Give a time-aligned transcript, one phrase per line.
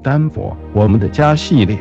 [0.00, 1.76] 丹佛，我们的家系列。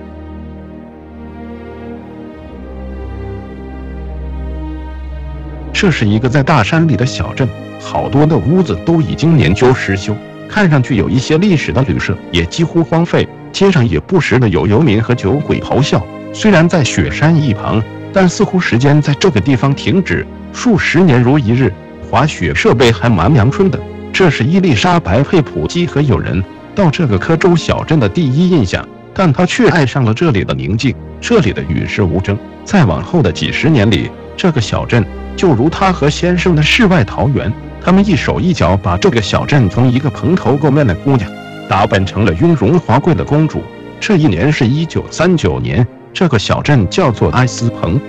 [5.71, 7.47] 这是一个在大山里的小镇，
[7.79, 10.15] 好多的屋子都已经年久失修，
[10.49, 13.27] 看上去有一些历史的旅社也几乎荒废。
[13.51, 16.03] 街上也不时的有游民和酒鬼咆哮。
[16.33, 17.81] 虽然在雪山一旁，
[18.11, 21.71] 但似乎时间在这个地方停止数十年如一日。
[22.09, 23.79] 滑雪设备还蛮阳春的。
[24.13, 26.43] 这是伊丽莎白·佩普基和友人
[26.77, 32.37] 到这个科州小镇的第一印象，但他却爱上了这里的宁静，这里的与世无争。
[32.63, 35.03] 再往后的几十年里，这个小镇
[35.35, 37.51] 就如他和先生的世外桃源。
[37.83, 41.27] 他们一手一脚把这个小镇从一个蓬头垢面的姑娘
[41.67, 43.63] 打扮成了雍容华贵的公主。
[43.99, 47.99] 这一年是一九三九年，这个小镇叫做埃斯彭。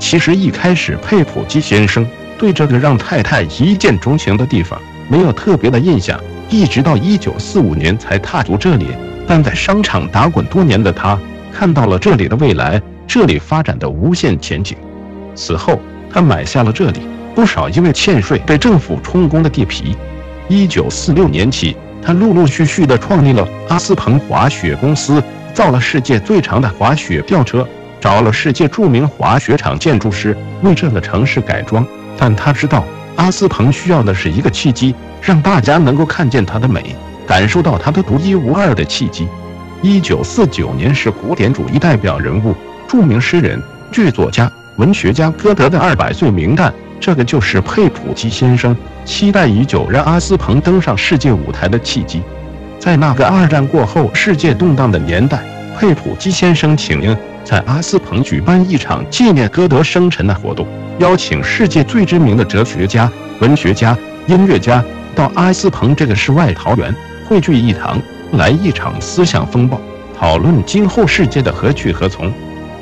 [0.00, 2.04] 其实一开始，佩普基先生
[2.36, 6.18] 对这个让太太一见钟情的地方没有特别的印象，
[6.48, 8.86] 一直到一九四五年才踏足这里。
[9.26, 11.18] 但在商场打滚多年的他，
[11.52, 14.76] 看到了这里的未来，这里发展的无限前景。
[15.34, 15.80] 此后，
[16.12, 17.00] 他买下了这里
[17.34, 19.96] 不少因为欠税被政府充公的地皮。
[20.48, 25.22] 一九四六年起，他陆陆续续地创立了阿斯彭滑雪公司。
[25.56, 27.66] 造了世界最长的滑雪吊车，
[27.98, 31.82] 找了世界著名滑雪场建筑师为这个城市改装。
[32.18, 32.84] 但他知道，
[33.16, 36.94] 阿斯彭需要的是一个契机，让大家能够看见它的美，
[37.26, 39.26] 感受到它的独一无二的契机。
[39.82, 42.54] 一九四九年是古典主义代表人物、
[42.86, 52.22] 著名诗人、剧作家、文学家歌德的二百岁名诞，这个就是佩普基先生期待已久让阿斯彭登上世界舞台的契机。
[52.78, 55.42] 在那个二战过后世界动荡的年代，
[55.78, 57.16] 佩普基先生请缨
[57.46, 60.66] 在阿斯彭举办一场纪念歌德生辰的活动，
[60.98, 63.08] 邀请世界最知名的哲学家、
[63.38, 66.92] 文学家、音乐家到阿斯彭这个世外桃源
[67.24, 68.02] 汇聚一堂，
[68.32, 69.80] 来一场思想风暴，
[70.18, 72.32] 讨论今后世界的何去何从。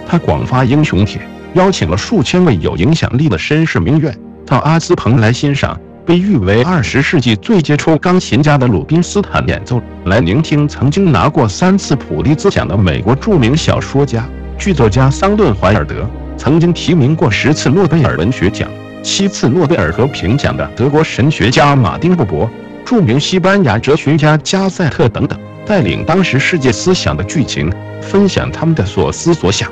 [0.09, 1.21] 他广发英雄帖，
[1.53, 4.17] 邀请了数千位有影响力的绅士名媛
[4.47, 5.79] 到阿斯彭来欣赏。
[6.07, 18.69] 被誉为二十世纪最杰出钢琴家的鲁宾斯坦演奏，来聆听曾经拿过三次普利兹奖的美国著名小说家、剧作家桑顿·怀尔德，曾经提名过十次诺贝尔文学奖、
[19.03, 22.49] 七次诺贝尔和平奖的德国神学家马丁·布伯、
[22.85, 27.71] 著名西班牙哲学家加塞特等等，带领当时世界思想的剧情，
[28.01, 29.71] 分享他们的所思所想。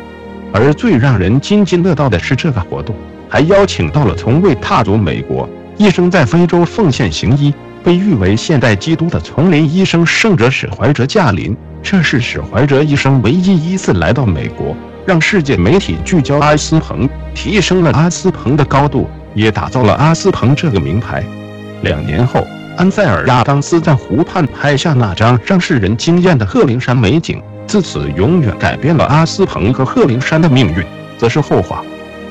[0.53, 2.95] 而最让人津津乐道的是，这个活动
[3.29, 5.49] 还邀请到了从未踏足美国。
[5.79, 7.53] 一生在非洲奉献行医，
[7.85, 11.57] 被誉为现代基督的丛林医生圣者史怀哲驾临。
[11.83, 21.25] 这是史怀哲一生唯一一次来到美国，让世界媒体聚焦阿斯彭，提升了阿斯彭的高度，也打造了阿斯彭这个名牌。
[21.83, 30.85] 两年后，安塞尔·亚当斯在湖畔拍下那张让世人惊艳的鹤灵山美景，自此永远改变了阿斯彭和鹤灵山的命运，
[31.19, 31.83] 则是后话。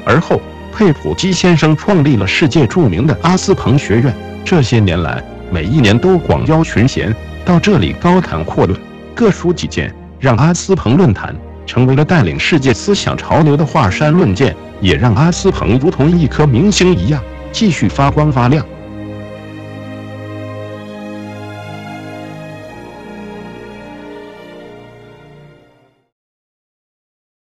[0.06, 0.42] 而后。
[0.74, 7.14] 佩普基先生创立了世界著名的阿斯彭学院，这些年来，每一年都广邀群贤
[7.44, 8.80] 到这里高谈阔论，
[9.14, 11.36] 各抒己见，让阿斯彭论坛
[11.66, 18.66] 成为了带领世界思想潮流的华山论剑，也让阿斯彭如同一颗明星一样继续发光发亮。